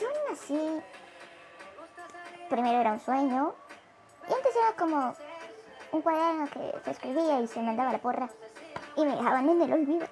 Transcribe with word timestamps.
Yo 0.00 0.08
nací... 0.28 0.82
Primero 2.48 2.80
era 2.80 2.92
un 2.92 3.00
sueño. 3.00 3.54
Era 4.58 4.76
como 4.76 5.14
un 5.92 6.02
cuaderno 6.02 6.48
que 6.50 6.80
se 6.84 6.90
escribía 6.90 7.40
y 7.40 7.46
se 7.46 7.60
mandaba 7.60 7.92
la 7.92 7.98
porra. 7.98 8.28
Y 8.96 9.04
me 9.04 9.16
dejaban 9.16 9.48
en 9.48 9.62
el 9.62 9.72
olvido. 9.72 10.06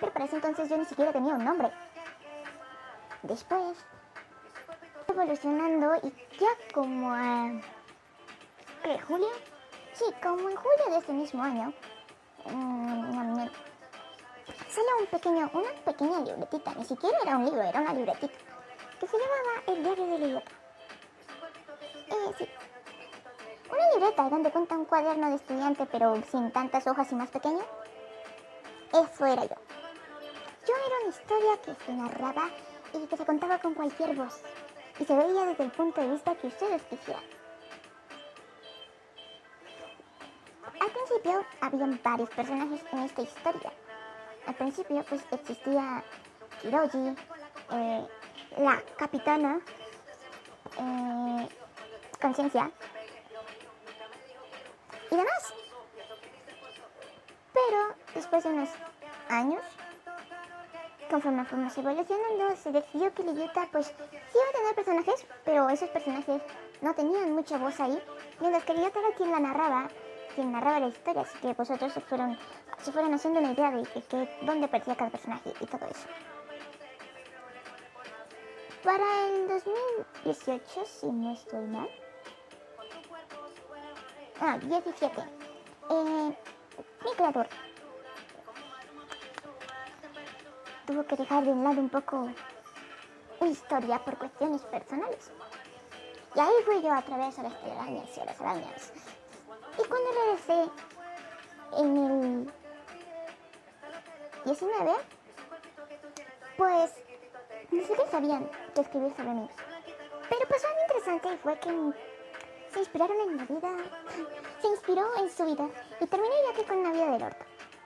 Pero 0.00 0.12
para 0.12 0.24
ese 0.26 0.36
entonces 0.36 0.68
yo 0.68 0.76
ni 0.76 0.84
siquiera 0.84 1.12
tenía 1.12 1.34
un 1.34 1.44
nombre. 1.44 1.70
Después, 3.22 3.78
evolucionando 5.08 5.96
y 6.02 6.12
ya 6.38 6.72
como 6.72 7.12
a... 7.12 7.50
¿Julio? 9.06 9.28
Sí, 9.92 10.04
como 10.22 10.48
en 10.48 10.56
julio 10.56 10.90
de 10.90 10.98
este 10.98 11.12
mismo 11.12 11.42
año. 11.42 11.72
Mmm, 12.46 12.88
un 15.00 15.06
pequeño, 15.06 15.50
una 15.52 15.70
pequeña 15.84 16.20
libretita, 16.20 16.74
ni 16.74 16.84
siquiera 16.84 17.16
era 17.22 17.36
un 17.36 17.44
libro, 17.44 17.62
era 17.62 17.80
una 17.80 17.92
libretita, 17.92 18.38
que 19.00 19.06
se 19.06 19.16
llamaba 19.16 19.62
El 19.66 19.82
diario 19.82 20.06
del 20.06 20.22
idiota. 20.22 20.50
Eh. 22.40 22.67
Una 23.70 23.90
libreta 23.94 24.28
donde 24.28 24.50
cuenta 24.50 24.76
un 24.76 24.84
cuaderno 24.84 25.30
de 25.30 25.36
estudiante, 25.36 25.86
pero 25.86 26.20
sin 26.30 26.50
tantas 26.50 26.86
hojas 26.86 27.10
y 27.12 27.14
más 27.14 27.30
pequeño. 27.30 27.60
Eso 28.92 29.26
era 29.26 29.44
yo. 29.44 29.56
Yo 30.66 30.74
era 30.74 30.96
una 31.02 31.08
historia 31.08 31.56
que 31.64 31.84
se 31.84 31.92
narraba 31.92 32.50
y 32.92 33.06
que 33.06 33.16
se 33.16 33.24
contaba 33.24 33.58
con 33.58 33.74
cualquier 33.74 34.14
voz, 34.14 34.40
y 34.98 35.04
se 35.04 35.14
veía 35.14 35.44
desde 35.44 35.64
el 35.64 35.70
punto 35.70 36.00
de 36.00 36.10
vista 36.10 36.34
que 36.34 36.46
ustedes 36.46 36.82
quisieran. 36.82 37.22
Al 40.80 40.90
principio 40.90 41.44
habían 41.60 42.00
varios 42.02 42.30
personajes 42.30 42.80
en 42.92 42.98
esta 43.00 43.22
historia, 43.22 43.72
al 44.46 44.54
principio 44.54 45.04
pues 45.08 45.22
existía 45.30 46.02
Hiroji, 46.62 47.14
eh, 47.72 48.06
la 48.58 48.82
capitana, 48.96 49.60
eh, 50.78 51.48
conciencia 52.20 52.70
después 58.30 58.44
de 58.44 58.50
unos 58.50 58.68
años, 59.30 59.62
conforme 61.08 61.46
fuimos 61.46 61.78
evolucionando, 61.78 62.56
se 62.56 62.72
decidió 62.72 63.14
que 63.14 63.22
el 63.22 63.30
idiota 63.30 63.66
pues 63.72 63.86
sí 63.86 63.94
iba 64.34 64.48
a 64.50 64.52
tener 64.52 64.74
personajes, 64.74 65.26
pero 65.46 65.70
esos 65.70 65.88
personajes 65.88 66.42
no 66.82 66.94
tenían 66.94 67.32
mucha 67.32 67.56
voz 67.56 67.80
ahí, 67.80 67.98
mientras 68.40 68.64
que 68.64 68.72
el 68.72 68.80
idiota 68.80 68.98
era 68.98 69.16
quien 69.16 69.30
la 69.30 69.40
narraba, 69.40 69.88
quien 70.34 70.52
narraba 70.52 70.80
la 70.80 70.88
historia, 70.88 71.22
así 71.22 71.38
que 71.38 71.54
vosotros 71.54 71.90
se 71.90 72.00
fueron 72.02 72.38
se 72.82 72.92
fueron 72.92 73.14
haciendo 73.14 73.40
una 73.40 73.52
idea 73.52 73.70
de 73.70 73.82
que, 73.82 74.38
dónde 74.42 74.68
perdía 74.68 74.94
cada 74.94 75.10
personaje 75.10 75.52
y 75.58 75.66
todo 75.66 75.86
eso. 75.86 76.06
Para 78.84 79.26
el 79.26 79.48
2018, 79.48 80.84
si 80.84 81.06
no 81.06 81.32
estoy 81.32 81.66
mal. 81.66 81.88
Ah, 84.40 84.58
17. 84.58 85.20
Eh, 85.90 86.36
mi 87.04 87.14
creador 87.16 87.48
tuvo 90.88 91.04
que 91.04 91.16
dejar 91.16 91.44
de 91.44 91.50
un 91.50 91.62
lado 91.62 91.80
un 91.82 91.90
poco 91.90 92.30
una 93.40 93.50
historia 93.50 94.02
por 94.02 94.16
cuestiones 94.16 94.62
personales. 94.62 95.30
Y 96.34 96.40
ahí 96.40 96.54
fui 96.64 96.80
yo 96.80 96.90
a 96.94 97.02
través 97.02 97.36
de 97.36 97.42
las 97.42 97.60
telarañas 97.60 98.16
y 98.16 98.20
a 98.20 98.24
las 98.24 98.40
arañas. 98.40 98.92
Y 99.78 99.86
cuando 99.86 100.08
regresé 100.12 100.70
en 101.76 101.96
el 101.98 102.52
19, 104.46 104.92
pues 106.56 106.90
ni 107.70 107.80
siquiera 107.80 108.10
sabían 108.10 108.50
que 108.74 108.80
escribir 108.80 109.14
sobre 109.14 109.28
mí. 109.28 109.48
Pero 110.30 110.48
pasó 110.48 110.68
algo 110.68 110.80
interesante 110.80 111.34
y 111.34 111.36
fue 111.36 111.58
que 111.58 111.92
se 112.72 112.78
inspiraron 112.78 113.20
en 113.20 113.36
mi 113.36 113.44
vida, 113.44 113.76
se 114.62 114.68
inspiró 114.68 115.06
en 115.18 115.30
su 115.30 115.44
vida 115.44 115.68
y 116.00 116.06
terminé 116.06 116.34
ya 116.46 116.54
que 116.54 116.66
con 116.66 116.78
una 116.78 116.92
vida 116.92 117.10
del 117.10 117.22
orto. 117.24 117.44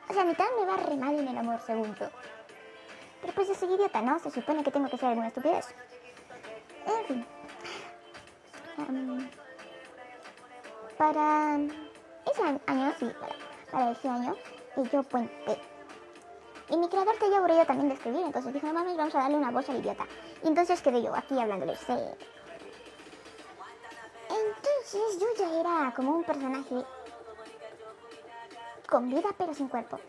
O 0.08 0.12
sea, 0.12 0.22
a 0.22 0.26
mitad 0.26 0.46
me 0.56 0.66
va 0.66 0.76
re 0.76 0.96
mal 0.96 1.18
en 1.18 1.26
el 1.26 1.38
amor 1.38 1.60
segundo. 1.66 2.08
Pero 3.22 3.32
pues 3.32 3.48
yo 3.48 3.54
soy 3.54 3.72
idiota, 3.72 4.02
¿no? 4.02 4.18
Se 4.18 4.30
supone 4.30 4.62
que 4.62 4.70
tengo 4.70 4.90
que 4.90 4.98
ser 4.98 5.08
alguna 5.08 5.28
estupidez. 5.28 5.74
En 6.86 7.06
fin. 7.06 7.26
para 10.98 11.56
ese 11.56 12.42
año, 12.66 12.92
sí, 12.98 13.10
para, 13.70 13.90
ese 13.92 14.08
año, 14.08 14.36
yo 14.92 15.02
puente 15.04 15.58
y 16.72 16.76
mi 16.78 16.88
creador 16.88 17.14
te 17.18 17.26
aburrido 17.36 17.66
también 17.66 17.88
de 17.88 17.94
escribir, 17.94 18.24
entonces 18.24 18.54
dije, 18.54 18.66
no 18.66 18.72
mames, 18.72 18.96
vamos 18.96 19.14
a 19.14 19.18
darle 19.18 19.36
una 19.36 19.50
voz 19.50 19.68
al 19.68 19.76
idiota. 19.76 20.06
Y 20.42 20.48
entonces 20.48 20.80
quedé 20.80 21.02
yo 21.02 21.14
aquí 21.14 21.38
hablándoles. 21.38 21.78
Entonces 24.30 25.18
yo 25.20 25.26
ya 25.38 25.60
era 25.60 25.92
como 25.94 26.16
un 26.16 26.24
personaje 26.24 26.82
con 28.88 29.10
vida 29.10 29.28
pero 29.36 29.52
sin 29.52 29.68
cuerpo. 29.68 30.00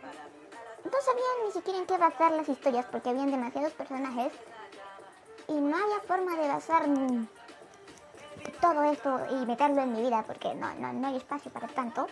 No 0.83 0.91
sabían 1.01 1.45
ni 1.45 1.51
siquiera 1.51 1.79
en 1.79 1.85
qué 1.85 1.97
basar 1.97 2.31
las 2.31 2.49
historias 2.49 2.85
porque 2.85 3.09
habían 3.09 3.31
demasiados 3.31 3.73
personajes 3.73 4.33
y 5.47 5.53
no 5.53 5.75
había 5.75 5.99
forma 6.01 6.35
de 6.35 6.47
basar 6.47 6.83
todo 8.59 8.83
esto 8.83 9.19
y 9.31 9.45
meterlo 9.45 9.81
en 9.81 9.93
mi 9.93 10.01
vida 10.01 10.23
porque 10.25 10.53
no, 10.55 10.73
no, 10.75 10.93
no 10.93 11.07
hay 11.07 11.17
espacio 11.17 11.51
para 11.51 11.67
tanto. 11.67 12.07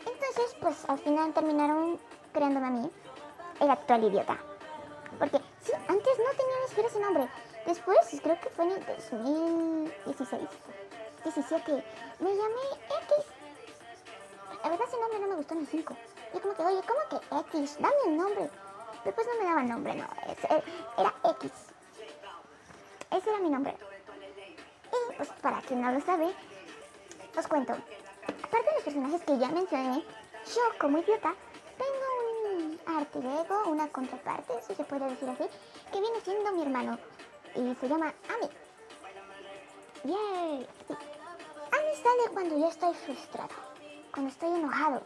Entonces, 0.00 0.56
pues 0.60 0.88
al 0.88 0.98
final 0.98 1.32
terminaron 1.32 1.98
creándome 2.32 2.66
a 2.66 2.70
mí 2.70 2.90
el 3.60 3.70
actual 3.70 4.04
idiota. 4.04 4.38
Porque 5.18 5.38
sí, 5.62 5.72
antes 5.72 6.18
no 6.18 6.30
tenía 6.30 6.60
ni 6.62 6.68
siquiera 6.68 6.88
ese 6.88 7.00
nombre. 7.00 7.28
Después, 7.66 7.98
creo 8.22 8.40
que 8.40 8.50
fue 8.50 8.64
en 8.64 8.70
el 8.72 8.86
2016, 8.86 10.48
17, 11.24 11.84
me 12.20 12.30
llamé 12.30 12.66
X. 13.02 13.39
La 14.62 14.70
verdad 14.70 14.86
ese 14.88 15.00
nombre 15.00 15.18
no 15.20 15.26
me 15.28 15.34
gustó 15.36 15.54
ni 15.54 15.66
5. 15.66 15.96
Yo 16.34 16.40
como 16.40 16.54
que, 16.54 16.62
oye, 16.62 16.80
¿cómo 16.86 17.00
que 17.08 17.58
X? 17.58 17.76
Dame 17.80 17.96
el 18.06 18.16
nombre. 18.16 18.50
Después 19.04 19.26
no 19.26 19.42
me 19.42 19.48
daba 19.48 19.62
nombre, 19.62 19.94
no. 19.94 20.06
Era 20.98 21.14
X. 21.40 21.50
Ese 23.10 23.30
era 23.30 23.38
mi 23.38 23.50
nombre. 23.50 23.76
Y 24.92 25.16
pues 25.16 25.28
para 25.40 25.60
quien 25.62 25.80
no 25.80 25.92
lo 25.92 26.00
sabe, 26.00 26.34
os 27.36 27.46
cuento. 27.46 27.72
Aparte 27.72 28.68
de 28.68 28.74
los 28.74 28.84
personajes 28.84 29.22
que 29.22 29.38
ya 29.38 29.48
mencioné, 29.48 30.04
yo 30.46 30.78
como 30.78 30.98
idiota 30.98 31.34
arte 32.86 33.18
ego, 33.18 33.70
una 33.70 33.88
contraparte, 33.88 34.60
si 34.66 34.74
se 34.74 34.84
puede 34.84 35.08
decir 35.08 35.28
así, 35.28 35.44
que 35.92 36.00
viene 36.00 36.20
siendo 36.20 36.52
mi 36.52 36.62
hermano. 36.62 36.98
Y 37.54 37.74
se 37.74 37.88
llama 37.88 38.12
Ami. 38.28 38.50
¡Yay! 40.04 40.68
Ami 40.88 41.96
sale 42.02 42.32
cuando 42.32 42.58
yo 42.58 42.68
estoy 42.68 42.94
frustrado, 42.94 43.50
cuando 44.12 44.30
estoy 44.30 44.50
enojado. 44.50 45.02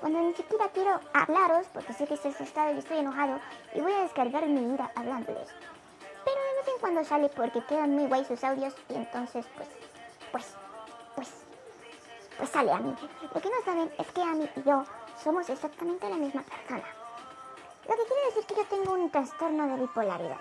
Cuando 0.00 0.20
ni 0.20 0.34
siquiera 0.34 0.68
quiero 0.68 1.00
hablaros, 1.12 1.66
porque 1.74 1.92
sé 1.92 2.06
que 2.06 2.14
estoy 2.14 2.32
asustado 2.32 2.74
y 2.74 2.78
estoy 2.78 2.98
enojado, 2.98 3.38
y 3.74 3.80
voy 3.80 3.92
a 3.92 4.02
descargar 4.02 4.46
mi 4.46 4.74
ira 4.74 4.90
hablándoles. 4.94 5.48
Pero 6.24 6.36
de 6.36 6.56
vez 6.56 6.68
en 6.74 6.80
cuando 6.80 7.04
sale 7.04 7.28
porque 7.28 7.64
quedan 7.64 7.94
muy 7.94 8.06
guay 8.06 8.24
sus 8.24 8.42
audios, 8.44 8.74
y 8.88 8.94
entonces, 8.94 9.46
pues, 9.56 9.68
pues, 10.32 10.54
pues, 11.16 11.28
pues 12.38 12.50
sale 12.50 12.72
a 12.72 12.78
mí. 12.78 12.94
Lo 13.34 13.40
que 13.40 13.48
no 13.48 13.62
saben 13.64 13.92
es 13.98 14.06
que 14.12 14.22
Ami 14.22 14.48
y 14.56 14.62
yo 14.62 14.84
somos 15.22 15.48
exactamente 15.50 16.08
la 16.08 16.16
misma 16.16 16.42
persona. 16.42 16.84
Lo 17.86 17.96
que 17.96 18.04
quiere 18.04 18.26
decir 18.26 18.44
que 18.46 18.54
yo 18.54 18.64
tengo 18.66 18.94
un 18.94 19.10
trastorno 19.10 19.66
de 19.66 19.80
bipolaridad. 19.82 20.40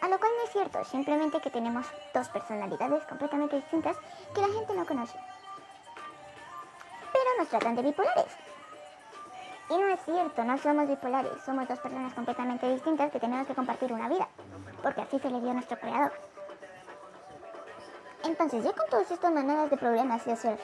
A 0.00 0.08
lo 0.08 0.18
cual 0.18 0.32
no 0.36 0.44
es 0.44 0.50
cierto, 0.52 0.84
simplemente 0.84 1.40
que 1.40 1.50
tenemos 1.50 1.86
dos 2.14 2.28
personalidades 2.28 3.04
completamente 3.06 3.56
distintas 3.56 3.96
que 4.34 4.40
la 4.40 4.48
gente 4.48 4.74
no 4.74 4.86
conoce. 4.86 5.18
Tratan 7.50 7.76
de 7.76 7.82
bipolares. 7.82 8.36
Y 9.70 9.76
no 9.76 9.88
es 9.88 10.00
cierto, 10.04 10.44
no 10.44 10.58
somos 10.58 10.88
bipolares, 10.88 11.42
somos 11.44 11.68
dos 11.68 11.78
personas 11.78 12.14
completamente 12.14 12.68
distintas 12.72 13.10
que 13.10 13.20
tenemos 13.20 13.46
que 13.46 13.54
compartir 13.54 13.92
una 13.92 14.08
vida, 14.08 14.26
porque 14.82 15.02
así 15.02 15.18
se 15.18 15.30
le 15.30 15.40
dio 15.40 15.50
a 15.50 15.54
nuestro 15.54 15.78
creador. 15.78 16.12
Entonces, 18.24 18.64
yo 18.64 18.74
con 18.74 18.88
todas 18.88 19.10
estas 19.10 19.32
maneras 19.32 19.70
de 19.70 19.76
problemas 19.76 20.26
y 20.26 20.30
hacer 20.30 20.58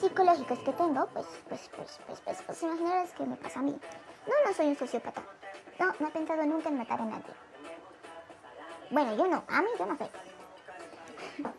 psicológicos 0.00 0.58
que 0.60 0.72
tengo, 0.72 1.06
pues, 1.08 1.26
pues, 1.48 1.70
pues, 1.76 2.00
pues, 2.06 2.20
pues, 2.20 2.42
pues, 2.42 2.62
imaginarás 2.62 3.10
que 3.12 3.24
me 3.24 3.36
pasa 3.36 3.60
a 3.60 3.62
mí. 3.62 3.78
No, 4.26 4.34
no 4.44 4.54
soy 4.54 4.66
un 4.68 4.76
sociópata. 4.76 5.22
No, 5.78 5.92
no 5.98 6.08
he 6.08 6.10
pensado 6.10 6.44
nunca 6.44 6.68
en 6.68 6.78
matar 6.78 7.00
a 7.00 7.04
nadie. 7.04 7.34
Bueno, 8.90 9.16
yo 9.16 9.26
no, 9.26 9.42
a 9.48 9.62
mí 9.62 9.68
yo 9.78 9.86
no 9.86 9.96
sé. 9.96 10.10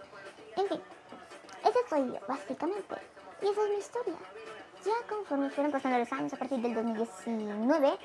En 0.56 0.68
fin, 0.68 0.82
ese 1.66 1.80
soy 1.90 2.14
yo, 2.14 2.20
básicamente. 2.28 2.96
Y 3.44 3.48
esa 3.48 3.62
es 3.62 3.70
mi 3.70 3.76
historia. 3.76 4.16
Ya 4.86 5.08
conforme 5.08 5.50
fueron 5.50 5.72
pasando 5.72 6.00
los 6.00 6.12
años, 6.14 6.34
a 6.34 6.38
partir 6.38 6.60
del 6.60 6.74
2019, 6.74 7.98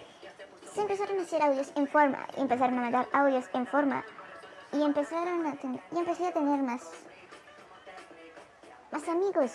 se 0.75 0.81
empezaron 0.81 1.19
a 1.19 1.23
hacer 1.23 1.43
audios 1.43 1.73
en 1.76 1.87
forma, 1.87 2.26
y 2.37 2.40
empezaron 2.40 2.79
a 2.79 2.82
mandar 2.82 3.08
audios 3.12 3.44
en 3.52 3.67
forma, 3.67 4.05
y 4.73 4.82
empezaron 4.82 5.46
a 5.46 5.55
y 5.62 5.99
empecé 5.99 6.26
a 6.26 6.32
tener 6.32 6.61
más, 6.62 6.82
más 8.90 9.08
amigos. 9.08 9.52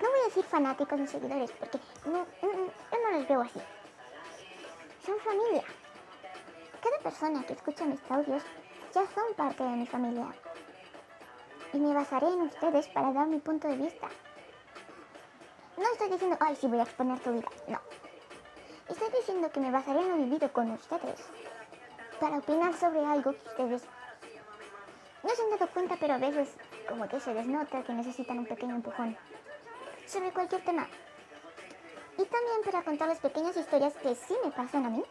No 0.00 0.08
voy 0.08 0.20
a 0.20 0.24
decir 0.26 0.44
fanáticos 0.44 1.00
ni 1.00 1.06
seguidores, 1.08 1.50
porque 1.52 1.78
no, 2.06 2.26
yo 2.42 2.98
no 3.02 3.18
los 3.18 3.28
veo 3.28 3.40
así. 3.40 3.60
Son 5.04 5.18
familia. 5.18 5.64
Cada 6.80 6.98
persona 6.98 7.44
que 7.44 7.54
escucha 7.54 7.84
mis 7.84 8.00
audios 8.08 8.42
ya 8.94 9.02
son 9.06 9.34
parte 9.36 9.64
de 9.64 9.70
mi 9.70 9.86
familia. 9.86 10.26
Y 11.72 11.78
me 11.78 11.92
basaré 11.92 12.28
en 12.28 12.42
ustedes 12.42 12.86
para 12.88 13.12
dar 13.12 13.26
mi 13.26 13.40
punto 13.40 13.66
de 13.66 13.76
vista. 13.76 14.08
No 15.76 15.84
estoy 15.92 16.10
diciendo, 16.10 16.36
ay, 16.40 16.56
sí 16.56 16.66
voy 16.66 16.78
a 16.78 16.84
exponer 16.84 17.18
tu 17.20 17.32
vida. 17.32 17.48
No. 17.68 17.80
Estoy 18.88 19.08
diciendo 19.10 19.50
que 19.50 19.60
me 19.60 19.70
basaré 19.70 20.00
en 20.00 20.08
lo 20.08 20.16
vivido 20.16 20.52
con 20.52 20.70
ustedes. 20.70 21.20
Para 22.20 22.38
opinar 22.38 22.74
sobre 22.74 23.04
algo 23.04 23.32
que 23.32 23.48
ustedes 23.48 23.82
no 25.24 25.30
se 25.30 25.42
han 25.42 25.50
dado 25.50 25.66
cuenta, 25.68 25.96
pero 25.98 26.14
a 26.14 26.18
veces 26.18 26.50
como 26.86 27.08
que 27.08 27.18
se 27.18 27.32
desnota 27.32 27.82
que 27.82 27.92
necesitan 27.94 28.38
un 28.38 28.46
pequeño 28.46 28.74
empujón. 28.74 29.16
Sobre 30.06 30.30
cualquier 30.32 30.62
tema. 30.64 30.86
Y 32.18 32.24
también 32.26 32.62
para 32.64 32.82
contarles 32.82 33.18
pequeñas 33.18 33.56
historias 33.56 33.94
que 33.94 34.14
sí 34.14 34.36
me 34.44 34.50
pasan 34.50 34.84
a 34.84 34.90
mí. 34.90 35.02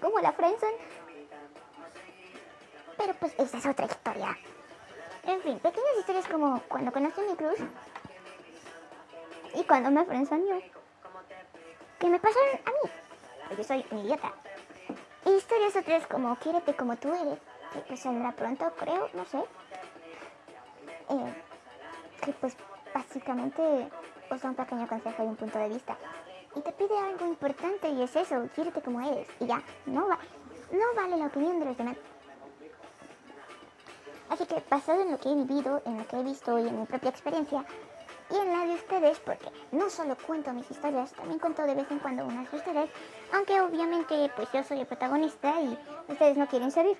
Como 0.00 0.18
la 0.18 0.32
friendzone. 0.32 0.76
Pero 2.98 3.14
pues 3.14 3.32
esa 3.38 3.58
es 3.58 3.66
otra 3.66 3.86
historia. 3.86 4.36
En 5.22 5.40
fin, 5.42 5.58
pequeñas 5.60 5.98
historias 5.98 6.26
como 6.26 6.60
cuando 6.68 6.92
conocí 6.92 7.20
a 7.20 7.24
mi 7.24 7.36
cruz 7.36 7.58
y 9.56 9.64
cuando 9.64 9.90
me 9.90 10.04
yo 10.04 10.60
Que 11.98 12.08
me 12.08 12.20
pasaron 12.20 12.60
a 12.64 12.70
mí. 12.70 12.90
Porque 13.48 13.64
soy 13.64 13.86
un 13.90 13.98
idiota. 14.00 14.32
Y 15.24 15.30
historias 15.30 15.76
otras 15.76 16.06
como 16.06 16.36
quiérete 16.36 16.74
como 16.76 16.96
tú 16.96 17.08
eres. 17.14 17.38
Que 17.72 17.80
pues 17.80 18.00
saldrá 18.00 18.32
pronto, 18.32 18.70
creo, 18.78 19.08
no 19.14 19.24
sé. 19.24 19.38
Eh, 21.08 21.42
que 22.22 22.32
pues 22.32 22.56
básicamente 22.94 23.88
os 24.30 24.42
da 24.42 24.50
un 24.50 24.56
pequeño 24.56 24.86
consejo 24.88 25.24
y 25.24 25.26
un 25.26 25.36
punto 25.36 25.58
de 25.58 25.68
vista. 25.68 25.96
Y 26.54 26.60
te 26.60 26.72
pide 26.72 26.98
algo 26.98 27.26
importante 27.26 27.88
y 27.88 28.02
es 28.02 28.14
eso, 28.14 28.48
quiérete 28.54 28.82
como 28.82 29.00
eres. 29.00 29.28
Y 29.40 29.46
ya, 29.46 29.62
no, 29.86 30.08
va, 30.08 30.18
no 30.70 30.94
vale 30.94 31.16
la 31.16 31.26
opinión 31.26 31.58
de 31.60 31.66
los 31.66 31.76
demás. 31.76 31.96
Así 34.28 34.44
que 34.46 34.62
basado 34.68 35.02
en 35.02 35.12
lo 35.12 35.18
que 35.18 35.30
he 35.30 35.34
vivido, 35.34 35.82
en 35.86 35.98
lo 35.98 36.06
que 36.06 36.18
he 36.18 36.22
visto 36.22 36.58
y 36.58 36.68
en 36.68 36.80
mi 36.80 36.86
propia 36.86 37.10
experiencia, 37.10 37.64
y 38.30 38.36
en 38.36 38.52
la 38.52 38.64
de 38.64 38.74
ustedes, 38.74 39.20
porque 39.20 39.50
no 39.72 39.88
solo 39.88 40.16
cuento 40.16 40.52
mis 40.52 40.70
historias, 40.70 41.12
también 41.12 41.38
cuento 41.38 41.62
de 41.62 41.74
vez 41.74 41.90
en 41.90 41.98
cuando 41.98 42.24
unas 42.24 42.50
de 42.50 42.56
ustedes, 42.56 42.90
aunque 43.32 43.60
obviamente 43.60 44.30
pues 44.34 44.50
yo 44.52 44.62
soy 44.64 44.80
el 44.80 44.86
protagonista 44.86 45.60
y 45.60 45.78
ustedes 46.08 46.36
no 46.36 46.46
quieren 46.46 46.70
salir. 46.70 46.98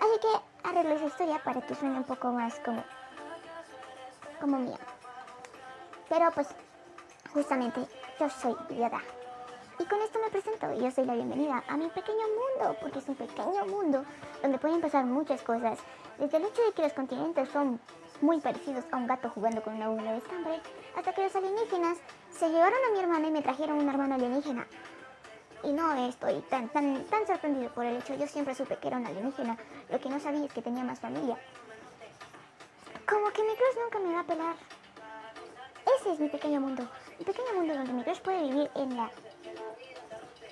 Así 0.00 0.20
que 0.20 0.68
arreglo 0.68 0.94
esa 0.94 1.06
historia 1.06 1.42
para 1.42 1.60
que 1.60 1.74
suene 1.74 1.98
un 1.98 2.04
poco 2.04 2.28
más 2.28 2.58
como, 2.60 2.82
como 4.40 4.58
mía. 4.58 4.78
Pero 6.08 6.30
pues 6.32 6.48
justamente 7.34 7.86
yo 8.18 8.30
soy 8.30 8.56
idiota. 8.70 9.00
Y 9.80 9.84
con 9.84 10.00
esto 10.02 10.18
me 10.18 10.30
presento, 10.30 10.72
yo 10.74 10.90
soy 10.90 11.04
la 11.04 11.14
bienvenida 11.14 11.62
a 11.68 11.76
mi 11.76 11.88
pequeño 11.88 12.24
mundo, 12.26 12.76
porque 12.80 12.98
es 12.98 13.08
un 13.08 13.14
pequeño 13.14 13.64
mundo 13.66 14.04
donde 14.42 14.58
pueden 14.58 14.80
pasar 14.80 15.04
muchas 15.04 15.42
cosas. 15.42 15.78
Desde 16.18 16.38
el 16.38 16.46
hecho 16.46 16.62
de 16.62 16.72
que 16.72 16.82
los 16.82 16.92
continentes 16.94 17.48
son 17.50 17.80
muy 18.20 18.40
parecidos 18.40 18.84
a 18.90 18.96
un 18.96 19.06
gato 19.06 19.30
jugando 19.30 19.62
con 19.62 19.74
una 19.74 19.90
uña 19.90 20.12
de 20.12 20.18
estambre, 20.18 20.60
hasta 20.96 21.12
que 21.12 21.22
los 21.22 21.36
alienígenas 21.36 21.98
se 22.30 22.48
llevaron 22.48 22.78
a 22.88 22.92
mi 22.92 23.00
hermana 23.00 23.28
y 23.28 23.30
me 23.30 23.42
trajeron 23.42 23.78
un 23.78 23.88
hermano 23.88 24.14
alienígena. 24.14 24.66
Y 25.62 25.72
no 25.72 26.08
estoy 26.08 26.40
tan, 26.42 26.68
tan, 26.68 27.04
tan 27.06 27.26
sorprendido 27.26 27.72
por 27.72 27.84
el 27.84 27.96
hecho, 27.96 28.14
yo 28.14 28.26
siempre 28.26 28.54
supe 28.54 28.76
que 28.76 28.88
era 28.88 28.96
un 28.96 29.06
alienígena, 29.06 29.56
lo 29.90 30.00
que 30.00 30.08
no 30.08 30.20
sabía 30.20 30.44
es 30.44 30.52
que 30.52 30.62
tenía 30.62 30.84
más 30.84 31.00
familia. 31.00 31.36
Como 33.08 33.30
que 33.30 33.42
mi 33.42 33.54
crush 33.54 33.82
nunca 33.82 33.98
me 33.98 34.14
va 34.14 34.20
a 34.20 34.24
pelar. 34.24 34.56
Ese 35.98 36.12
es 36.12 36.20
mi 36.20 36.28
pequeño 36.28 36.60
mundo, 36.60 36.86
mi 37.18 37.24
pequeño 37.24 37.54
mundo 37.54 37.74
donde 37.74 37.92
mi 37.92 38.02
crush 38.04 38.20
puede 38.20 38.42
vivir 38.42 38.70
en 38.74 38.96
la... 38.96 39.10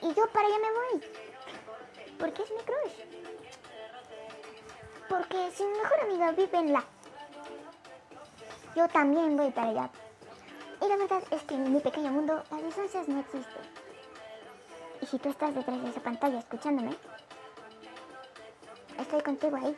Y 0.02 0.14
yo 0.14 0.26
para 0.28 0.46
allá 0.46 0.56
me 0.58 0.72
voy. 0.72 1.08
Porque 2.18 2.42
es 2.42 2.50
mi 2.50 2.62
crush. 2.62 3.16
Porque 5.08 5.50
si 5.52 5.64
mi 5.64 5.78
mejor 5.78 6.00
amiga 6.00 6.32
vive 6.32 6.58
en 6.58 6.72
la 6.72 6.84
yo 8.76 8.86
también 8.88 9.36
voy 9.36 9.50
para 9.50 9.70
allá. 9.70 9.90
Y 10.82 10.88
la 10.88 10.96
verdad 10.96 11.22
es 11.30 11.42
que 11.44 11.54
en 11.54 11.72
mi 11.72 11.80
pequeño 11.80 12.10
mundo 12.10 12.42
las 12.50 12.62
distancias 12.62 13.08
no 13.08 13.20
existen. 13.20 13.62
Y 15.00 15.06
si 15.06 15.18
tú 15.18 15.30
estás 15.30 15.54
detrás 15.54 15.82
de 15.82 15.88
esa 15.88 16.00
pantalla 16.00 16.38
escuchándome, 16.38 16.94
estoy 18.98 19.22
contigo 19.22 19.56
ahí. 19.56 19.76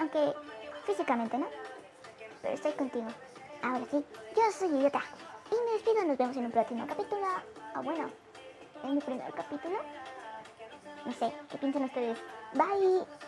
Aunque 0.00 0.32
físicamente 0.86 1.36
no, 1.36 1.46
pero 2.40 2.54
estoy 2.54 2.72
contigo. 2.72 3.06
Ahora 3.62 3.84
sí, 3.90 4.04
yo 4.34 4.52
soy 4.52 4.68
idiota. 4.68 5.02
Y 5.50 5.64
me 5.64 5.72
despido, 5.72 6.04
nos 6.04 6.18
vemos 6.18 6.36
en 6.36 6.46
un 6.46 6.50
próximo 6.50 6.86
capítulo. 6.86 7.26
O 7.76 7.82
bueno, 7.82 8.10
en 8.82 8.94
mi 8.94 9.00
primer 9.00 9.32
capítulo. 9.32 9.78
No 11.04 11.12
sé, 11.12 11.30
¿qué 11.50 11.58
piensan 11.58 11.84
ustedes? 11.84 12.18
Bye. 12.54 13.23